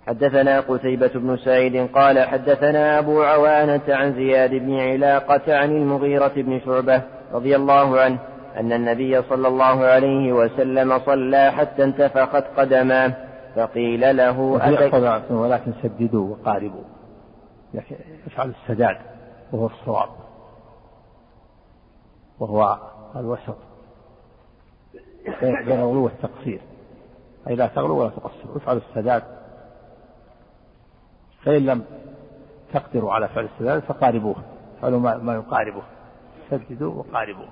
حدثنا 0.07 0.59
قتيبة 0.59 1.11
بن 1.15 1.37
سعيد 1.37 1.91
قال 1.91 2.27
حدثنا 2.27 2.99
أبو 2.99 3.21
عوانة 3.21 3.81
عن 3.87 4.13
زياد 4.13 4.49
بن 4.49 4.79
علاقة 4.79 5.57
عن 5.57 5.71
المغيرة 5.71 6.33
بن 6.35 6.59
شعبة 6.65 7.03
رضي 7.31 7.55
الله 7.55 7.99
عنه 7.99 8.19
أن 8.57 8.73
النبي 8.73 9.21
صلى 9.21 9.47
الله 9.47 9.85
عليه 9.85 10.33
وسلم 10.33 10.99
صلى 10.99 11.51
حتى 11.51 11.83
انتفخت 11.83 12.43
قدماه 12.57 13.13
فقيل 13.55 14.17
له 14.17 14.39
ولكن 15.29 15.73
سددوا 15.83 16.35
وقاربوا 16.35 16.83
يفعل 18.27 18.53
السداد 18.63 18.97
وهو 19.51 19.65
الصواب. 19.65 20.09
وهو 22.39 22.77
الوسط. 23.15 23.57
بين 25.41 25.57
الغلو 25.57 26.03
والتقصير. 26.03 26.61
أي 27.47 27.55
لا 27.55 27.67
تغلو 27.67 27.97
ولا 27.97 28.09
تقصر 28.09 28.55
افعل 28.55 28.77
السداد. 28.77 29.23
فإن 31.43 31.65
لم 31.65 31.85
تقدروا 32.73 33.13
على 33.13 33.27
فعل 33.27 33.45
السداد 33.45 33.81
فقاربوه 33.81 34.35
افعلوا 34.77 34.99
ما 34.99 35.35
يقاربه. 35.35 35.81
سددوا 36.49 36.93
وقاربوا 36.93 37.45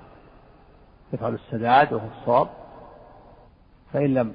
افعلوا 1.14 1.38
السداد 1.38 1.94
وهو 1.94 2.08
الصواب. 2.20 2.48
فإن 3.94 4.14
لم 4.14 4.34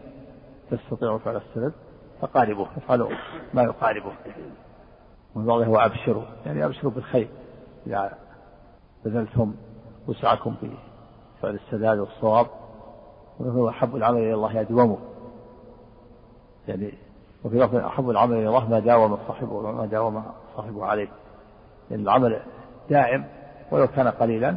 تستطيعوا 0.70 1.18
فعل 1.18 1.36
السداد 1.36 1.72
فقاربوه 2.20 2.68
افعلوا 2.76 3.10
ما 3.54 3.62
يقاربه. 3.62 4.12
ومن 5.34 5.46
بعضه 5.46 5.66
هو 5.66 5.76
أبشروا 5.76 6.24
يعني 6.46 6.64
أبشروا 6.64 6.92
بالخير. 6.92 7.28
إذا 7.86 8.18
بذلتم 9.04 9.54
وسعكم 10.08 10.54
في 10.60 10.70
فعل 11.42 11.54
السداد 11.54 11.98
والصواب 11.98 12.46
وهو 13.38 13.68
أحب 13.68 13.96
العمل 13.96 14.18
إلى 14.18 14.34
الله 14.34 14.60
يدومه 14.60 14.98
يعني 16.68 16.94
وفي 17.44 17.58
لفظ 17.58 17.76
أحب 17.76 18.10
العمل 18.10 18.36
إلى 18.36 18.48
الله 18.48 18.68
ما 18.68 18.78
داوم 18.78 19.18
صاحبه 19.28 19.72
ما 19.72 19.86
داوم 19.86 20.24
صاحبه 20.56 20.86
عليه. 20.86 21.08
يعني 21.90 22.02
العمل 22.02 22.42
دائم 22.90 23.24
ولو 23.70 23.86
كان 23.86 24.08
قليلا 24.08 24.56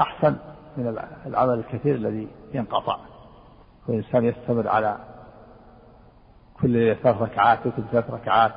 أحسن 0.00 0.36
من 0.76 0.98
العمل 1.26 1.54
الكثير 1.54 1.94
الذي 1.94 2.28
ينقطع. 2.54 2.96
والإنسان 3.88 4.24
يستمر 4.24 4.68
على 4.68 4.96
كل 6.60 6.96
ثلاث 7.02 7.22
ركعات 7.22 7.66
وكل 7.66 7.82
ثلاث 7.92 8.10
ركعات 8.10 8.52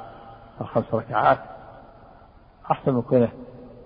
أو 0.61 0.65
خمس 0.65 0.93
ركعات. 0.93 1.39
أحسن 2.71 2.93
من 2.93 3.01
كونه 3.01 3.29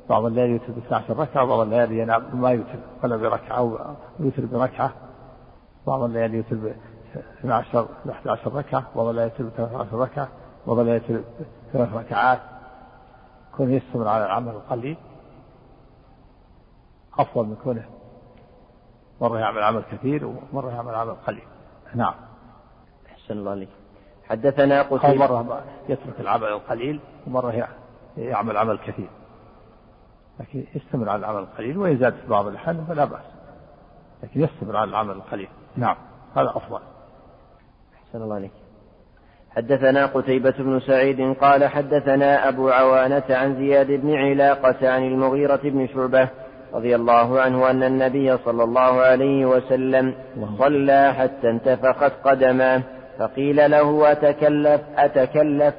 بعض 0.10 0.25
الليل 0.25 0.50
يوتر 0.50 0.72
ب 0.72 0.77
12 0.77 1.20
ركعة 1.20 1.44
وبعض 1.44 1.60
الليالي 1.60 2.00
ينام 2.00 2.41
ما 2.41 2.51
يوتر 2.51 2.79
ولا 3.03 3.17
بركعة 3.17 3.58
أو 3.58 3.79
يوتر 4.20 4.46
بركعة. 4.46 4.91
بعض 5.88 6.01
الليالي 6.03 6.38
يوتر 6.38 6.56
12 7.40 7.88
ب 8.06 8.10
11 8.10 8.56
ركعة 8.56 8.84
يوتر 8.96 9.44
ب 9.44 9.50
13 9.50 9.98
ركعة 10.00 10.28
الليالي 10.68 11.04
يوتر 11.10 11.24
ثلاث 11.74 11.94
ركعات. 11.94 12.40
كونه 13.58 13.74
يستمر 13.74 14.08
على 14.08 14.26
العمل 14.26 14.52
القليل 14.52 14.98
أفضل 17.20 17.46
من 17.46 17.56
كونه 17.64 17.86
مرة 19.22 19.40
يعمل 19.40 19.64
عمل 19.64 19.84
كثير 19.92 20.26
ومرة 20.26 20.70
يعمل 20.70 20.96
عمل 20.96 21.16
قليل. 21.28 21.44
نعم. 21.96 22.14
أحسن 23.12 23.34
الله 23.34 23.52
عليك. 23.52 23.70
حدثنا 24.30 24.82
قتيبة. 24.82 25.42
مرة 25.42 25.64
يترك 25.90 26.20
العمل 26.20 26.48
القليل 26.48 27.00
ومرة 27.28 27.68
يعمل 28.18 28.58
عمل 28.58 28.78
كثير. 28.78 29.10
لكن 30.40 30.66
يستمر 30.76 31.10
على 31.10 31.20
العمل 31.20 31.40
القليل 31.40 31.78
ويزاد 31.78 32.14
في 32.14 32.28
بعض 32.28 32.48
الأحيان 32.48 32.86
فلا 32.86 33.06
بأس. 33.06 33.26
لكن 34.24 34.42
يستمر 34.42 34.78
على 34.78 34.90
العمل 34.90 35.16
القليل. 35.16 35.50
نعم. 35.76 35.96
هذا 36.36 36.50
أفضل. 36.50 36.82
أحسن 38.08 38.22
الله 38.24 38.36
عليك. 38.36 38.52
حدثنا 39.50 40.06
قتيبة 40.06 40.54
بن 40.60 40.80
سعيد 40.80 41.34
قال 41.42 41.66
حدثنا 41.68 42.50
أبو 42.50 42.70
عوانة 42.70 43.24
عن 43.30 43.56
زياد 43.56 43.88
بن 43.88 44.16
علاقة 44.16 44.90
عن 44.90 45.04
المغيرة 45.04 45.60
بن 45.64 45.88
شعبة 45.88 46.30
رضي 46.74 46.96
الله 46.96 47.42
عنه 47.42 47.70
أن 47.70 47.84
النبي 47.84 48.38
صلى 48.38 48.64
الله 48.64 49.02
عليه 49.02 49.46
وسلم 49.46 50.14
صلى 50.58 51.14
حتى 51.14 51.50
انتفخت 51.50 52.12
قدماه 52.24 52.82
فقيل 53.20 53.72
له 53.72 54.12
أتكلف 54.12 54.82
أتكلف 54.98 55.74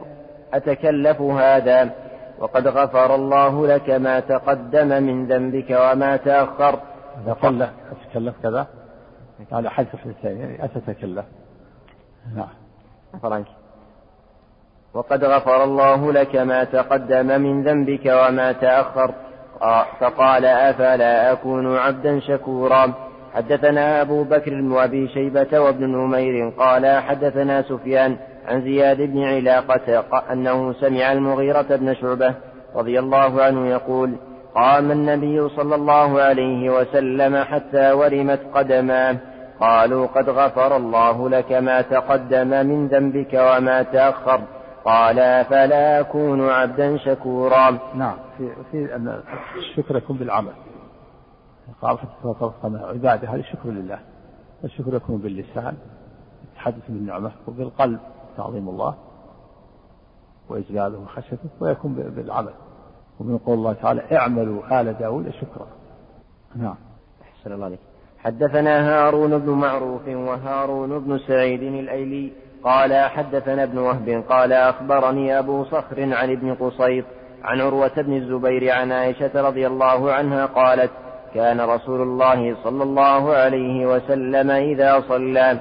أتكلف 0.54 1.20
هذا؟ 1.20 1.90
وقد 2.38 2.68
غفر 2.68 3.14
الله 3.14 3.66
لك 3.66 3.90
ما 3.90 4.20
تقدم 4.20 5.02
من 5.02 5.26
ذنبك 5.26 5.70
وما 5.70 6.16
تأخر. 6.16 6.80
قال 7.42 7.68
أتكلف 7.92 8.34
كذا 8.42 8.66
على 9.52 9.70
حذف 9.70 10.06
الثاني 10.06 10.64
أتتكلف. 10.64 11.24
نعم. 12.36 13.32
عنك 13.32 13.46
وقد 14.94 15.24
غفر 15.24 15.64
الله 15.64 16.12
لك 16.12 16.36
ما 16.36 16.64
تقدم 16.64 17.26
من 17.26 17.62
ذنبك 17.62 18.06
وما 18.06 18.52
تأخر 18.52 19.14
فقال 20.00 20.44
أفلا 20.44 21.32
أكون 21.32 21.76
عبدا 21.76 22.20
شكورا؟ 22.20 22.92
حدثنا 23.34 24.00
أبو 24.00 24.24
بكر 24.24 24.54
وأبي 24.54 25.08
شيبة 25.08 25.60
وابن 25.60 25.86
نمير 25.86 26.48
قال 26.58 27.02
حدثنا 27.02 27.62
سفيان 27.62 28.16
عن 28.48 28.62
زياد 28.62 28.96
بن 28.96 29.24
علاقة 29.24 30.04
أنه 30.32 30.72
سمع 30.72 31.12
المغيرة 31.12 31.76
بن 31.76 31.94
شعبة 31.94 32.34
رضي 32.74 32.98
الله 32.98 33.42
عنه 33.42 33.66
يقول 33.66 34.16
قام 34.54 34.90
النبي 34.90 35.48
صلى 35.48 35.74
الله 35.74 36.20
عليه 36.20 36.70
وسلم 36.70 37.44
حتى 37.44 37.92
ورمت 37.92 38.40
قدماه. 38.54 39.16
قالوا 39.60 40.06
قد 40.06 40.30
غفر 40.30 40.76
الله 40.76 41.28
لك 41.28 41.52
ما 41.52 41.82
تقدم 41.82 42.48
من 42.48 42.88
ذنبك 42.88 43.34
وما 43.34 43.82
تأخر. 43.82 44.40
قال 44.84 45.44
فلا 45.44 46.00
أكون 46.00 46.48
عبدا 46.50 46.96
شكورا. 46.96 47.78
نعم 47.94 48.16
في, 48.38 48.52
في 48.70 48.96
أن 48.96 49.22
الشكر 49.56 49.96
يكون 49.96 50.16
بالعمل. 50.16 50.52
قال 51.82 51.98
عبادة 52.64 53.28
هذا 53.28 53.42
شكر 53.42 53.68
لله. 53.68 53.98
الشكر 54.64 54.94
يكون 54.94 55.18
باللسان 55.18 55.76
التحدث 56.44 56.88
بالنعمة 56.88 57.30
وبالقلب 57.48 57.98
تعظيم 58.36 58.68
الله 58.68 58.94
وإجلاله 60.48 60.98
وخشيته 60.98 61.48
ويكون 61.60 61.92
بالعمل. 61.92 62.52
ومن 63.20 63.38
قول 63.38 63.58
الله 63.58 63.72
تعالى 63.72 64.16
اعملوا 64.16 64.80
آل 64.80 64.98
داود 64.98 65.30
شكرا. 65.30 65.66
نعم. 66.56 66.76
أحسن 67.22 67.52
الله 67.52 67.64
عليك. 67.64 67.87
حدثنا 68.28 68.74
هارون 68.90 69.38
بن 69.38 69.50
معروف 69.50 70.08
وهارون 70.08 70.98
بن 70.98 71.18
سعيد 71.18 71.62
الأيلي 71.62 72.32
قال 72.64 72.94
حدثنا 72.94 73.62
ابن 73.62 73.78
وهب 73.78 74.24
قال 74.28 74.52
أخبرني 74.52 75.38
أبو 75.38 75.64
صخر 75.64 76.14
عن 76.14 76.30
ابن 76.30 76.54
قصيط 76.54 77.04
عن 77.44 77.60
عروة 77.60 78.02
بن 78.02 78.16
الزبير 78.16 78.72
عن 78.72 78.92
عائشة 78.92 79.30
رضي 79.34 79.66
الله 79.66 80.12
عنها 80.12 80.46
قالت 80.46 80.90
كان 81.34 81.60
رسول 81.60 82.00
الله 82.00 82.56
صلى 82.64 82.82
الله 82.82 83.34
عليه 83.34 83.86
وسلم 83.86 84.50
إذا 84.50 85.00
صلى 85.08 85.58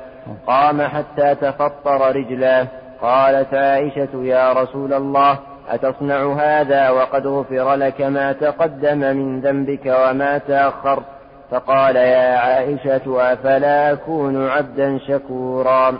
قام 0.47 0.81
حتى 0.81 1.35
تفطر 1.35 2.15
رجلاه 2.15 2.67
قالت 3.01 3.53
عائشة 3.53 4.23
يا 4.23 4.53
رسول 4.53 4.93
الله 4.93 5.39
أتصنع 5.69 6.33
هذا 6.33 6.89
وقد 6.89 7.27
غفر 7.27 7.75
لك 7.75 8.01
ما 8.01 8.31
تقدم 8.31 8.97
من 8.97 9.41
ذنبك 9.41 9.85
وما 9.85 10.37
تأخر. 10.37 11.03
فقال 11.51 11.95
يا 11.95 12.37
عائشة 12.37 13.33
أفلا 13.33 13.91
أكون 13.91 14.47
عبدا 14.47 14.97
شكورا؟ 15.07 15.97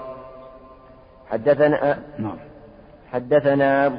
حدثنا 1.31 1.97
نعم. 2.19 2.37
حدثنا 3.11 3.91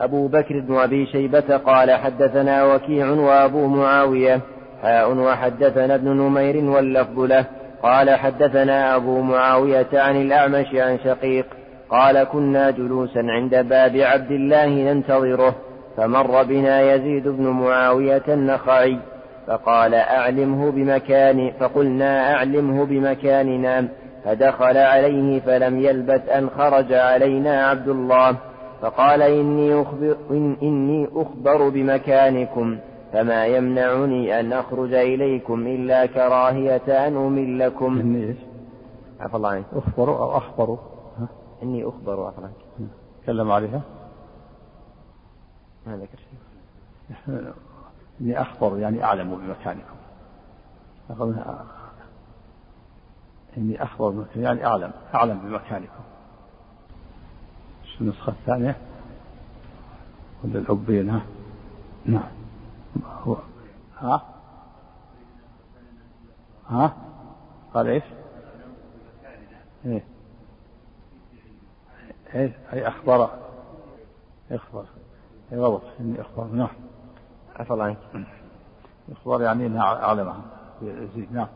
أبو 0.00 0.26
بكر 0.26 0.60
بن 0.60 0.76
أبي 0.76 1.06
شيبة 1.06 1.56
قال 1.56 1.90
حدثنا 1.90 2.64
وكيع 2.64 3.10
وأبو 3.10 3.66
معاوية. 3.66 4.40
حاء 4.82 5.14
وحدثنا 5.14 5.94
ابن 5.94 6.08
نمير 6.08 6.64
واللفظ 6.70 7.20
له. 7.20 7.44
قال 7.82 8.10
حدثنا 8.10 8.96
أبو 8.96 9.20
معاوية 9.20 9.88
عن 9.92 10.16
الأعمش 10.16 10.74
عن 10.74 10.98
شقيق. 11.04 11.46
قال 11.90 12.24
كنا 12.24 12.70
جلوسا 12.70 13.18
عند 13.18 13.54
باب 13.54 13.96
عبد 13.96 14.30
الله 14.30 14.66
ننتظره 14.66 15.54
فمر 15.96 16.42
بنا 16.42 16.94
يزيد 16.94 17.28
بن 17.28 17.46
معاوية 17.46 18.22
النخعي. 18.28 18.98
فقال 19.46 19.94
أعلمه 19.94 20.70
بمكان 20.70 21.52
فقلنا 21.60 22.32
أعلمه 22.34 22.84
بمكاننا 22.84 23.88
فدخل 24.24 24.76
عليه 24.76 25.40
فلم 25.40 25.80
يلبث 25.80 26.28
أن 26.28 26.50
خرج 26.50 26.92
علينا 26.92 27.66
عبد 27.66 27.88
الله 27.88 28.36
فقال 28.80 29.22
إني 29.22 29.82
أخبر, 29.82 30.16
إن 30.30 30.56
إني 30.62 31.08
أخبر 31.14 31.68
بمكانكم 31.68 32.78
فما 33.12 33.46
يمنعني 33.46 34.40
أن 34.40 34.52
أخرج 34.52 34.94
إليكم 34.94 35.66
إلا 35.66 36.06
كراهية 36.06 37.06
أن 37.06 37.16
أملكم 37.16 37.98
إني 37.98 38.26
إيش؟ 38.28 38.36
عفى 39.20 39.36
الله 39.36 39.48
عنك. 39.48 39.64
أخبر 39.72 40.08
أو 40.08 40.36
أخبر؟ 40.36 40.78
إني 41.62 41.88
أخبر 41.88 42.26
عفى 42.26 42.40
عنك. 42.40 42.88
تكلم 43.22 43.52
عليها؟ 43.52 43.80
ما 45.86 45.96
ذكر 45.96 46.18
شيء. 46.18 47.52
إني 48.20 48.40
أخبر 48.40 48.78
يعني 48.78 49.04
أعلم 49.04 49.36
بمكانكم 49.36 49.96
إني 53.56 53.82
أخبر 53.82 54.10
بمكانكم 54.10 54.40
يعني 54.40 54.66
أعلم 54.66 54.92
أعلم 55.14 55.38
بمكانكم 55.38 56.02
شو 57.84 58.04
النسخة 58.04 58.30
الثانية؟ 58.32 58.76
ولا 60.44 60.58
الأبين 60.58 61.10
ها 61.10 61.22
نعم. 62.06 62.28
هو 63.04 63.36
ها؟ 63.98 64.22
ها؟ 66.68 66.96
قال 67.74 67.86
إيش؟ 67.86 68.04
إيه. 69.86 70.04
إيه 72.34 72.56
أي 72.72 72.88
أخبر. 72.88 73.30
إخبر. 74.50 74.84
اي 75.52 75.58
غلط 75.58 75.82
إني 76.00 76.20
أخبر. 76.20 76.44
نعم. 76.44 76.68
عفى 77.60 77.70
الله 77.70 77.84
عنك 77.84 77.96
اخبر 79.12 79.42
يعني 79.42 79.66
إنها 79.66 79.82
اعلمها 79.82 80.40
يزيد 80.82 81.32
نعم. 81.32 81.48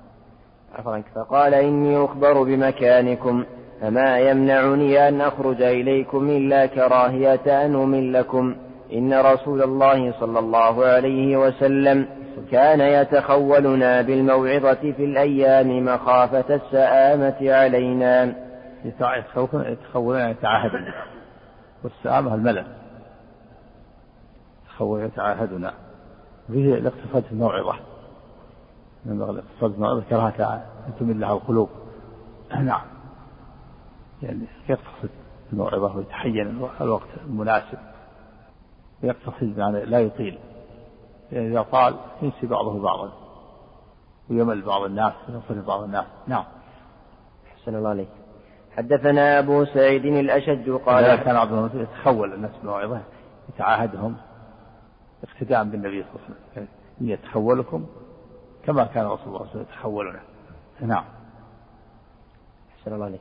عفى 0.79 0.91
عنك. 0.91 1.05
فقال 1.15 1.55
إني 1.55 2.05
أخبر 2.05 2.43
بمكانكم 2.43 3.45
فما 3.81 4.19
يمنعني 4.19 5.09
أن 5.09 5.21
أخرج 5.21 5.63
إليكم 5.63 6.31
إلا 6.31 6.67
كراهية 6.67 7.65
أن 7.67 7.75
املكم 7.75 8.57
إن 8.93 9.15
رسول 9.15 9.63
الله 9.63 10.13
صلى 10.21 10.39
الله 10.39 10.85
عليه 10.85 11.37
وسلم 11.37 12.07
كان 12.51 12.81
يتخولنا 12.81 14.03
بالموعظة 14.03 14.75
في 14.75 15.05
الأيام 15.05 15.85
مخافة 15.85 16.55
السآمة 16.55 17.53
علينا. 17.55 18.35
يتخولنا 18.85 20.31
يتعاهدنا 20.31 20.95
والسآمة 21.85 22.35
الملل 22.35 22.67
تخول 24.69 25.01
يتعاهدنا 25.01 25.75
فيه 26.47 26.75
الاقتصاد 26.75 27.23
في 27.23 27.33
الموعظة 27.33 27.75
ينبغي 29.07 29.31
الاقتصاد 29.31 29.71
في 29.71 29.77
الموعظة 29.77 30.03
كراهة 30.11 30.65
أن 30.87 30.93
تمل 31.01 31.21
لها 31.21 31.33
القلوب. 31.33 31.69
نعم. 32.51 32.83
يعني 34.23 34.45
يقتصد 34.69 35.11
الموعظة 35.53 35.97
ويتحين 35.97 36.67
الوقت 36.81 37.09
المناسب. 37.27 37.79
يقتصد 39.03 39.59
يعني 39.59 39.85
لا 39.85 40.01
يطيل. 40.01 40.39
يعني 41.33 41.49
إذا 41.49 41.63
طال 41.63 41.95
ينسي 42.23 42.47
بعضه 42.47 42.83
بعضا. 42.83 43.13
ويمل 44.31 44.63
بعض 44.63 44.83
الناس 44.83 45.13
وينصرف 45.29 45.67
بعض 45.67 45.83
الناس. 45.83 46.07
نعم. 46.27 46.45
حسن 47.57 47.75
الله 47.75 47.89
عليك. 47.89 48.09
حدثنا 48.77 49.39
أبو 49.39 49.65
سعيد 49.65 50.05
الأشج 50.05 50.71
قال 50.71 51.17
كان 51.17 51.37
عبد 51.37 51.53
الله 51.53 51.71
يتخول 51.75 52.35
الناس 52.35 52.51
بالموعظة 52.63 53.01
يتعاهدهم. 53.49 54.17
اقتداء 55.25 55.65
بالنبي 55.65 56.03
صلى 56.03 56.11
الله 56.13 56.25
عليه 56.27 56.53
وسلم. 56.53 56.69
يتخولكم 57.01 57.87
كما 58.67 58.85
كان 58.85 59.07
رسول 59.07 59.27
الله 59.27 59.39
صلى 59.39 59.39
الله 59.39 59.41
عليه 59.41 59.51
وسلم 59.51 59.67
يتخولنا 59.73 60.21
نعم. 60.81 61.05
حسن 62.83 62.95
الله 62.95 63.05
عليك. 63.05 63.21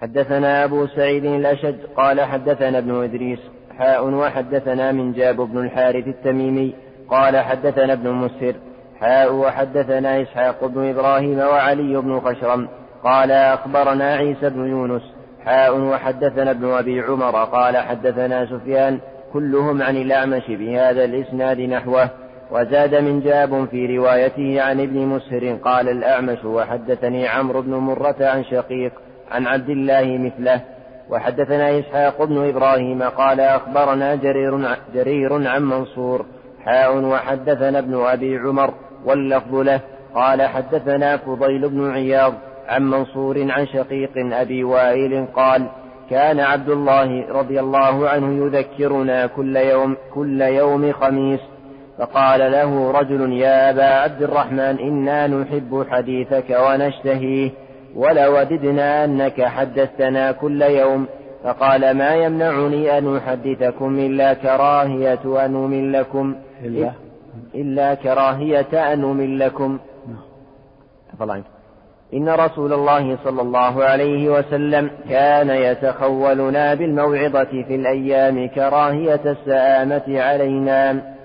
حدثنا 0.00 0.64
أبو 0.64 0.86
سعيد 0.86 1.24
الأشج 1.24 1.76
قال 1.96 2.20
حدثنا 2.20 2.78
ابن 2.78 3.02
إدريس 3.02 3.38
حاء 3.78 4.08
وحدثنا 4.08 4.92
من 4.92 5.12
جاب 5.12 5.36
بن 5.36 5.58
الحارث 5.58 6.08
التميمي 6.08 6.74
قال 7.08 7.36
حدثنا 7.36 7.92
ابن 7.92 8.10
مسهر 8.10 8.54
حاء 9.00 9.34
وحدثنا 9.34 10.22
إسحاق 10.22 10.64
بن 10.64 10.88
إبراهيم 10.88 11.38
وعلي 11.38 11.96
بن 12.00 12.20
خشرم 12.20 12.68
قال 13.04 13.30
أخبرنا 13.30 14.14
عيسى 14.14 14.50
بن 14.50 14.66
يونس 14.66 15.02
حاء 15.44 15.80
وحدثنا 15.80 16.50
ابن 16.50 16.70
أبي 16.70 17.00
عمر 17.00 17.44
قال 17.44 17.76
حدثنا 17.76 18.46
سفيان 18.46 19.00
كلهم 19.36 19.82
عن 19.82 19.96
الأعمش 19.96 20.42
بهذا 20.48 21.04
الإسناد 21.04 21.60
نحوه 21.60 22.10
وزاد 22.50 22.94
من 22.94 23.20
جاب 23.20 23.68
في 23.70 23.96
روايته 23.96 24.62
عن 24.62 24.80
ابن 24.80 24.98
مسهر 25.06 25.58
قال 25.64 25.88
الأعمش 25.88 26.44
وحدثني 26.44 27.28
عمرو 27.28 27.62
بن 27.62 27.74
مرة 27.74 28.16
عن 28.20 28.44
شقيق 28.44 28.92
عن 29.30 29.46
عبد 29.46 29.68
الله 29.68 30.18
مثله 30.18 30.60
وحدثنا 31.10 31.78
إسحاق 31.78 32.24
بن 32.24 32.48
إبراهيم 32.48 33.02
قال 33.02 33.40
أخبرنا 33.40 34.14
جرير, 34.14 34.76
جرير 34.94 35.48
عن 35.48 35.62
منصور 35.62 36.26
حاء 36.64 36.96
وحدثنا 36.96 37.78
ابن 37.78 37.94
أبي 37.94 38.38
عمر 38.38 38.74
واللفظ 39.04 39.54
له 39.54 39.80
قال 40.14 40.42
حدثنا 40.42 41.16
فضيل 41.16 41.68
بن 41.68 41.90
عياض 41.90 42.34
عن 42.68 42.90
منصور 42.90 43.46
عن 43.50 43.66
شقيق 43.66 44.12
أبي 44.16 44.64
وائل 44.64 45.26
قال 45.34 45.66
كان 46.10 46.40
عبد 46.40 46.68
الله 46.68 47.32
رضي 47.32 47.60
الله 47.60 48.08
عنه 48.08 48.46
يذكرنا 48.46 49.26
كل 49.26 49.56
يوم 49.56 49.96
كل 50.14 50.40
يوم 50.40 50.92
خميس 50.92 51.40
فقال 51.98 52.52
له 52.52 52.90
رجل 52.90 53.32
يا 53.32 53.70
أبا 53.70 53.84
عبد 53.84 54.22
الرحمن 54.22 54.78
إنا 54.78 55.26
نحب 55.26 55.86
حديثك 55.90 56.56
ونشتهيه 56.60 57.50
ولوددنا 57.94 59.04
أنك 59.04 59.42
حدثتنا 59.42 60.32
كل 60.32 60.62
يوم 60.62 61.06
فقال 61.44 61.96
ما 61.96 62.14
يمنعني 62.14 62.98
أن 62.98 63.16
أحدثكم 63.16 63.98
إلا 63.98 64.34
كراهية 64.34 65.44
أن 65.46 65.56
أملكم 65.64 66.36
إلا, 66.64 66.92
إلا 67.54 67.94
كراهية 67.94 68.92
أن 68.92 69.04
أملكم 69.04 69.78
نعم. 70.08 71.46
إن 72.14 72.28
رسول 72.28 72.72
الله 72.72 73.18
صلى 73.24 73.42
الله 73.42 73.84
عليه 73.84 74.28
وسلم 74.28 74.90
كان 75.10 75.50
يتخولنا 75.50 76.74
بالموعظة 76.74 77.44
في 77.44 77.74
الأيام 77.74 78.48
كراهية 78.48 79.20
السآمة 79.26 80.20
علينا. 80.22 81.15